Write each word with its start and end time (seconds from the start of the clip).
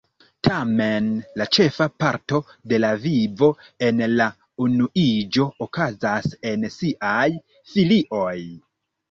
Tamen, 0.45 1.09
la 1.41 1.45
ĉefa 1.57 1.85
parto 2.03 2.39
de 2.73 2.79
la 2.85 2.89
vivo 3.03 3.49
en 3.89 4.01
la 4.15 4.27
unuiĝo 4.69 5.47
okazas 5.67 6.33
en 6.55 6.67
siaj 6.79 7.29
filioj. 7.77 8.35